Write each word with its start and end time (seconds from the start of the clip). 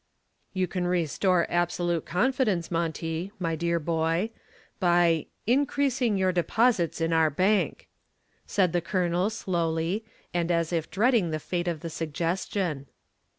"You 0.51 0.65
can 0.67 0.87
restore 0.87 1.45
absolute 1.47 2.07
confidence, 2.07 2.71
Monty, 2.71 3.31
my 3.37 3.55
dear 3.55 3.77
boy, 3.79 4.31
by 4.79 5.27
increasing 5.45 6.17
your 6.17 6.31
deposits 6.31 6.99
in 6.99 7.13
our 7.13 7.29
bank," 7.29 7.87
said 8.47 8.73
the 8.73 8.81
Colonel 8.81 9.29
slowly, 9.29 10.03
and 10.33 10.49
as 10.49 10.73
if 10.73 10.89
dreading 10.89 11.29
the 11.29 11.37
fate 11.37 11.67
of 11.67 11.81
the 11.81 11.89
suggestion. 11.91 12.87